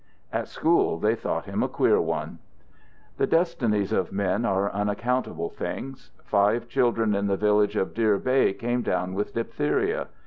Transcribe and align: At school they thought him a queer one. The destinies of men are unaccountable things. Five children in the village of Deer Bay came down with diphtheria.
At 0.33 0.47
school 0.47 0.97
they 0.97 1.13
thought 1.13 1.45
him 1.45 1.61
a 1.61 1.67
queer 1.67 2.01
one. 2.01 2.39
The 3.17 3.27
destinies 3.27 3.91
of 3.93 4.11
men 4.11 4.45
are 4.45 4.71
unaccountable 4.71 5.49
things. 5.51 6.09
Five 6.25 6.67
children 6.67 7.13
in 7.13 7.27
the 7.27 7.37
village 7.37 7.75
of 7.75 7.93
Deer 7.93 8.17
Bay 8.17 8.53
came 8.55 8.81
down 8.81 9.13
with 9.13 9.35
diphtheria. 9.35 10.07